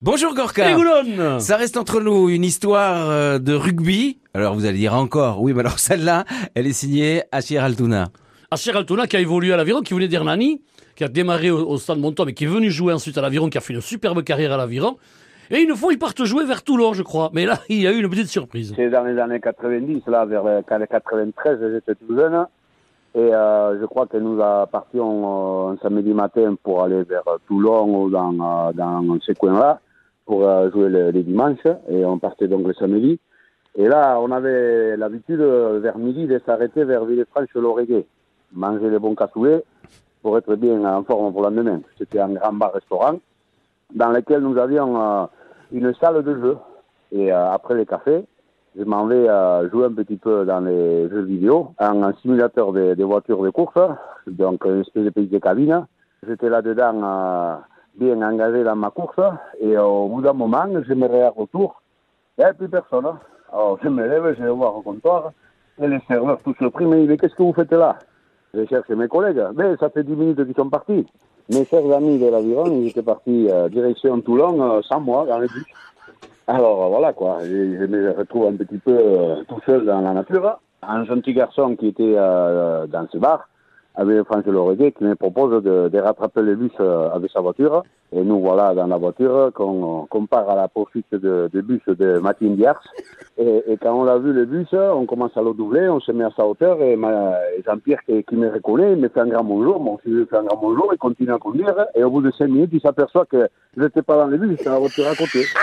Bonjour 0.00 0.32
Gorka. 0.32 0.64
Ça 1.40 1.56
reste 1.56 1.76
entre 1.76 2.00
nous 2.00 2.28
une 2.28 2.44
histoire 2.44 3.10
euh, 3.10 3.40
de 3.40 3.52
rugby. 3.52 4.20
Alors 4.32 4.54
vous 4.54 4.64
allez 4.64 4.78
dire 4.78 4.94
encore, 4.94 5.42
oui, 5.42 5.52
mais 5.52 5.58
alors 5.58 5.78
celle-là, 5.80 6.24
elle 6.54 6.68
est 6.68 6.72
signée 6.72 7.24
Achir 7.32 7.64
Altouna. 7.64 8.06
Achir 8.52 8.76
Altouna 8.76 9.08
qui 9.08 9.16
a 9.16 9.20
évolué 9.20 9.52
à 9.52 9.56
l'Aviron, 9.56 9.80
qui 9.80 9.94
venait 9.94 10.06
d'Hernani, 10.06 10.62
qui 10.94 11.02
a 11.02 11.08
démarré 11.08 11.50
au, 11.50 11.68
au 11.68 11.78
Stade 11.78 11.98
Monton, 11.98 12.26
mais 12.26 12.32
qui 12.32 12.44
est 12.44 12.48
venu 12.48 12.70
jouer 12.70 12.92
ensuite 12.92 13.18
à 13.18 13.22
l'Aviron, 13.22 13.50
qui 13.50 13.58
a 13.58 13.60
fait 13.60 13.74
une 13.74 13.80
superbe 13.80 14.22
carrière 14.22 14.52
à 14.52 14.56
l'Aviron. 14.56 14.98
Et 15.50 15.62
une 15.62 15.74
fois, 15.74 15.92
ils 15.92 15.98
partent 15.98 16.22
jouer 16.22 16.44
vers 16.44 16.62
Toulon, 16.62 16.92
je 16.92 17.02
crois. 17.02 17.30
Mais 17.32 17.44
là, 17.44 17.58
il 17.68 17.82
y 17.82 17.88
a 17.88 17.92
eu 17.92 17.98
une 17.98 18.08
petite 18.08 18.28
surprise. 18.28 18.74
C'est 18.76 18.90
dans 18.90 19.02
les 19.02 19.18
années 19.18 19.40
90, 19.40 20.02
là, 20.06 20.24
vers 20.26 20.44
les 20.44 20.62
93, 20.62 21.58
j'étais 21.72 21.96
tout 21.96 22.14
jeune. 22.16 22.46
Et 23.16 23.34
euh, 23.34 23.80
je 23.80 23.84
crois 23.86 24.06
qu'elle 24.06 24.22
nous 24.22 24.40
a 24.40 24.68
parti 24.68 25.00
un, 25.00 25.76
samedi 25.82 26.14
matin 26.14 26.54
pour 26.62 26.84
aller 26.84 27.02
vers 27.02 27.24
Toulon 27.48 28.04
ou 28.04 28.10
dans, 28.10 28.32
euh, 28.32 28.72
dans 28.72 29.18
ces 29.26 29.34
coins-là 29.34 29.80
pour 30.28 30.46
euh, 30.46 30.70
jouer 30.70 30.90
le, 30.90 31.10
les 31.10 31.24
dimanches. 31.24 31.66
Et 31.88 32.04
on 32.04 32.18
partait 32.18 32.48
donc 32.48 32.66
le 32.66 32.74
samedi. 32.74 33.18
Et 33.76 33.88
là, 33.88 34.20
on 34.20 34.30
avait 34.30 34.96
l'habitude, 34.96 35.40
euh, 35.40 35.80
vers 35.80 35.98
midi, 35.98 36.26
de 36.26 36.38
s'arrêter 36.44 36.84
vers 36.84 37.04
Villefranche-l'Oreguet, 37.06 38.06
manger 38.52 38.90
les 38.90 38.98
bons 38.98 39.14
cassouets 39.14 39.64
pour 40.22 40.36
être 40.36 40.54
bien 40.54 40.84
en 40.84 41.02
forme 41.02 41.32
pour 41.32 41.42
le 41.42 41.48
lendemain. 41.48 41.80
C'était 41.96 42.20
un 42.20 42.34
grand 42.34 42.52
bar-restaurant 42.52 43.18
dans 43.94 44.10
lequel 44.10 44.40
nous 44.42 44.58
avions 44.58 45.00
euh, 45.00 45.24
une 45.72 45.94
salle 45.94 46.22
de 46.22 46.34
jeu. 46.34 46.56
Et 47.10 47.30
après 47.30 47.74
les 47.74 47.86
cafés, 47.86 48.22
je 48.78 48.84
m'en 48.84 49.06
vais 49.06 49.26
jouer 49.70 49.86
un 49.86 49.92
petit 49.92 50.16
peu 50.16 50.44
dans 50.44 50.60
les 50.60 51.08
jeux 51.08 51.22
vidéo, 51.22 51.72
en, 51.78 52.02
en 52.02 52.12
simulateur 52.20 52.74
des, 52.74 52.94
des 52.94 53.02
voitures 53.02 53.42
de 53.42 53.48
course, 53.48 53.80
donc 54.26 54.66
une 54.66 54.82
espèce 54.82 55.04
de 55.04 55.10
petite 55.10 55.40
cabine. 55.40 55.86
J'étais 56.26 56.50
là-dedans 56.50 57.60
bien 57.98 58.22
engagé 58.22 58.64
dans 58.64 58.76
ma 58.76 58.90
course, 58.90 59.20
et 59.60 59.76
au 59.76 60.08
bout 60.08 60.22
d'un 60.22 60.32
moment, 60.32 60.66
je 60.86 60.94
me 60.94 61.06
regarde 61.06 61.34
autour, 61.36 61.82
il 62.38 62.46
n'y 62.46 62.52
plus 62.52 62.68
personne. 62.68 63.06
Alors 63.52 63.78
je 63.82 63.88
me 63.88 64.06
lève, 64.06 64.34
je 64.38 64.42
vais 64.44 64.50
voir 64.50 64.76
au 64.76 64.82
comptoir, 64.82 65.32
et 65.80 65.88
les 65.88 66.00
serveurs 66.06 66.38
tous 66.44 66.54
surpris 66.54 66.86
me 66.86 66.96
disent, 66.96 67.08
mais 67.08 67.16
qu'est-ce 67.16 67.34
que 67.34 67.42
vous 67.42 67.52
faites 67.52 67.72
là? 67.72 67.98
Je 68.54 68.64
cherche 68.66 68.88
mes 68.88 69.08
collègues, 69.08 69.42
mais 69.54 69.76
ça 69.76 69.90
fait 69.90 70.04
10 70.04 70.12
minutes 70.12 70.44
qu'ils 70.44 70.54
sont 70.54 70.70
partis. 70.70 71.06
Mes 71.50 71.64
chers 71.64 71.90
amis 71.92 72.18
de 72.18 72.26
l'Aviron, 72.26 72.66
ils 72.66 72.88
étaient 72.88 73.02
partis 73.02 73.48
euh, 73.50 73.68
direction 73.68 74.20
Toulon 74.20 74.60
euh, 74.60 74.82
sans 74.82 75.00
moi 75.00 75.24
dans 75.26 75.38
le 75.38 75.46
bus. 75.46 75.64
Alors 76.46 76.84
euh, 76.84 76.88
voilà 76.88 77.12
quoi, 77.12 77.38
je, 77.42 77.86
me 77.86 78.10
retrouve 78.12 78.48
un 78.48 78.56
petit 78.56 78.78
peu 78.78 78.98
tout 79.48 79.60
seul 79.64 79.86
dans 79.86 80.00
la 80.00 80.12
nature. 80.12 80.58
Un 80.82 81.04
gentil 81.04 81.32
garçon 81.32 81.74
qui 81.76 81.88
était 81.88 82.14
dans 82.14 83.06
ce 83.10 83.18
bar 83.18 83.48
avait 83.98 84.22
Franck 84.24 84.46
Loreguet 84.46 84.92
qui 84.92 85.04
me 85.04 85.16
propose 85.16 85.62
de, 85.62 85.98
rattraper 85.98 86.40
le 86.42 86.54
bus 86.54 86.70
euh, 86.80 87.10
avec 87.10 87.30
sa 87.32 87.40
voiture. 87.40 87.82
Et 88.12 88.22
nous 88.22 88.40
voilà 88.40 88.72
dans 88.74 88.86
la 88.86 88.96
voiture 88.96 89.50
qu'on 89.54 90.06
qu'on 90.08 90.26
part 90.26 90.48
à 90.48 90.54
la 90.54 90.68
poursuite 90.68 91.12
de, 91.12 91.50
bus 91.52 91.82
de 91.88 92.18
Mathilde 92.20 92.56
Diars. 92.56 92.82
Et, 93.36 93.76
quand 93.82 93.92
on 94.00 94.04
l'a 94.04 94.18
vu 94.18 94.32
le 94.32 94.46
bus, 94.46 94.68
on 94.72 95.04
commence 95.04 95.36
à 95.36 95.42
le 95.42 95.52
doubler, 95.52 95.88
on 95.88 96.00
se 96.00 96.12
met 96.12 96.24
à 96.24 96.30
sa 96.34 96.46
hauteur 96.46 96.80
et, 96.80 96.94
et 96.94 97.62
Jean-Pierre 97.66 98.00
qui, 98.06 98.36
me 98.36 98.50
reconnaît, 98.50 98.92
il 98.92 98.98
me 98.98 99.08
fait 99.08 99.20
un 99.20 99.26
grand 99.26 99.44
bonjour, 99.44 99.78
mon 99.78 99.98
fils 99.98 100.26
fait 100.30 100.36
un 100.36 100.44
grand 100.44 100.56
bonjour, 100.56 100.88
il 100.92 100.98
continue 100.98 101.32
à 101.32 101.38
conduire 101.38 101.74
et 101.94 102.02
au 102.02 102.10
bout 102.10 102.22
de 102.22 102.30
cinq 102.30 102.48
minutes, 102.48 102.70
il 102.72 102.80
s'aperçoit 102.80 103.26
que 103.26 103.48
je 103.76 103.82
n'étais 103.82 104.02
pas 104.02 104.16
dans 104.16 104.26
le 104.26 104.38
bus, 104.38 104.50
j'étais 104.50 104.64
dans 104.64 104.72
la 104.72 104.78
voiture 104.78 105.06
à 105.06 105.14
côté. 105.14 105.44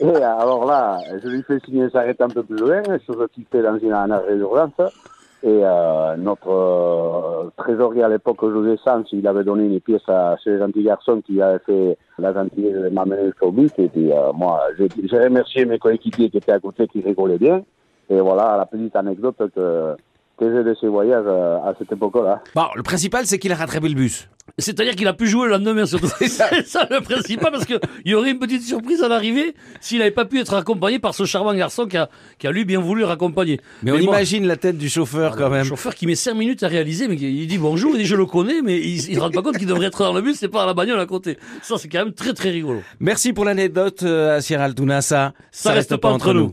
Et 0.00 0.16
alors 0.16 0.64
là, 0.64 0.98
je 1.22 1.28
lui 1.28 1.42
fais 1.42 1.60
signer 1.60 1.88
s'arrêter 1.90 2.24
un 2.24 2.28
peu 2.28 2.42
plus 2.42 2.56
loin, 2.56 2.82
chose 3.06 3.24
qui 3.32 3.46
fait 3.50 3.62
dans 3.62 3.78
une 3.78 3.92
un 3.92 4.10
arrêt 4.10 4.36
d'urgence. 4.36 4.72
Et 5.44 5.60
euh, 5.64 6.16
notre 6.16 6.48
euh, 6.48 7.50
trésorier 7.56 8.04
à 8.04 8.08
l'époque, 8.08 8.38
José 8.42 8.78
Sanz, 8.84 9.08
il 9.10 9.26
avait 9.26 9.42
donné 9.42 9.64
une 9.64 9.80
pièce 9.80 10.08
à 10.08 10.36
ce 10.42 10.56
gentil 10.56 10.84
garçon 10.84 11.20
qui 11.20 11.42
avait 11.42 11.58
fait 11.66 11.98
la 12.18 12.32
gentillesse 12.32 12.80
de 12.80 12.88
m'amener 12.90 13.26
jusqu'au 13.26 13.50
but. 13.50 13.72
Et 13.78 13.88
puis 13.88 14.12
euh, 14.12 14.32
moi, 14.32 14.60
j'ai 14.78 14.88
j'ai 15.02 15.18
remercié 15.18 15.64
mes 15.64 15.80
coéquipiers 15.80 16.30
qui 16.30 16.36
étaient 16.36 16.52
à 16.52 16.60
côté, 16.60 16.86
qui 16.86 17.00
rigolaient 17.00 17.38
bien. 17.38 17.62
Et 18.08 18.20
voilà 18.20 18.56
la 18.56 18.66
petite 18.66 18.94
anecdote 18.94 19.36
que, 19.54 19.96
que 20.38 20.52
j'ai 20.52 20.64
de 20.64 20.74
ces 20.80 20.88
voyages 20.88 21.24
euh, 21.26 21.58
à 21.58 21.74
cette 21.78 21.92
époque-là. 21.92 22.42
Bon, 22.54 22.66
le 22.74 22.82
principal, 22.82 23.26
c'est 23.26 23.38
qu'il 23.38 23.52
a 23.52 23.56
rattrapé 23.56 23.88
le 23.88 23.94
bus. 23.94 24.28
C'est-à-dire 24.58 24.94
qu'il 24.94 25.08
a 25.08 25.12
pu 25.14 25.26
jouer 25.26 25.46
le 25.46 25.52
lendemain, 25.52 25.86
surtout. 25.86 26.08
C'est 26.18 26.28
ça 26.28 26.86
le 26.90 27.00
principal, 27.00 27.50
parce 27.52 27.64
qu'il 27.64 27.80
y 28.04 28.14
aurait 28.14 28.30
une 28.30 28.38
petite 28.38 28.62
surprise 28.62 29.02
à 29.02 29.08
l'arrivée 29.08 29.54
s'il 29.80 29.98
n'avait 29.98 30.10
pas 30.10 30.24
pu 30.26 30.38
être 30.40 30.54
accompagné 30.54 30.98
par 30.98 31.14
ce 31.14 31.24
charmant 31.24 31.54
garçon 31.54 31.86
qui 31.86 31.96
a, 31.96 32.08
qui 32.38 32.46
a 32.46 32.52
lui 32.52 32.64
bien 32.64 32.80
voulu 32.80 33.00
le 33.00 33.06
raccompagner. 33.06 33.60
Mais, 33.82 33.92
on 33.92 33.98
imagine 33.98 34.46
la 34.46 34.56
tête 34.56 34.76
du 34.78 34.88
chauffeur 34.88 35.36
quand 35.36 35.48
Le 35.48 35.50
même. 35.56 35.64
chauffeur 35.64 35.94
qui 35.94 36.06
met 36.06 36.14
5 36.14 36.34
minutes 36.34 36.62
à 36.62 36.68
réaliser, 36.68 37.08
mais 37.08 37.16
qui- 37.16 37.42
il 37.42 37.46
dit 37.46 37.58
bonjour, 37.58 37.92
il 37.94 37.98
dit 37.98 38.04
je 38.06 38.16
le 38.16 38.26
connais, 38.26 38.60
mais 38.62 38.78
il, 38.78 38.96
il 38.96 39.14
se 39.14 39.20
rend 39.20 39.30
pas 39.30 39.42
compte 39.42 39.56
qu'il 39.58 39.66
devrait 39.66 39.86
être 39.86 40.02
dans 40.04 40.12
le 40.12 40.20
bus, 40.20 40.36
c'est 40.38 40.48
pas 40.48 40.64
à 40.64 40.66
la 40.66 40.74
bagnole 40.74 41.00
à 41.00 41.06
côté. 41.06 41.38
Ça, 41.62 41.76
c'est 41.78 41.88
quand 41.88 42.04
même 42.04 42.12
très 42.12 42.34
très 42.34 42.50
rigolo. 42.50 42.82
Merci 43.00 43.32
pour 43.32 43.44
l'anecdote, 43.44 44.02
euh, 44.02 44.36
Achir 44.36 44.60
Altouna. 44.60 45.00
Ça, 45.02 45.32
Ça 45.50 45.72
reste 45.72 45.96
pas 45.96 46.10
entre 46.10 46.32
nous. 46.34 46.50